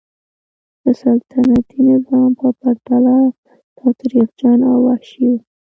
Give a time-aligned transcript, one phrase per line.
[0.83, 3.17] د سلطنتي نظام په پرتله
[3.77, 5.33] تاوتریخجن او وحشي و.